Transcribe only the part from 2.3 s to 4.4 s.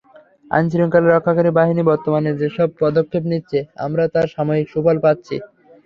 যেসব পদক্ষেপ নিচ্ছে, আমরা তার